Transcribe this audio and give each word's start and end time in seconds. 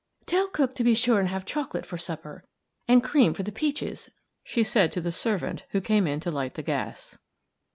"Tell 0.25 0.47
cook 0.47 0.73
to 0.77 0.83
be 0.83 0.95
sure 0.95 1.19
and 1.19 1.29
have 1.29 1.45
chocolate 1.45 1.85
for 1.85 1.99
supper 1.99 2.43
and 2.87 3.03
cream 3.03 3.35
for 3.35 3.43
the 3.43 3.51
peaches," 3.51 4.09
she 4.43 4.63
said 4.63 4.91
to 4.93 4.99
the 4.99 5.11
servant 5.11 5.63
who 5.73 5.79
came 5.79 6.07
in 6.07 6.19
to 6.21 6.31
light 6.31 6.55
the 6.55 6.63
gas. 6.63 7.19